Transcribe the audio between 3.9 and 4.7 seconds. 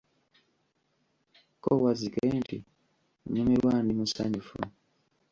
musanyufu.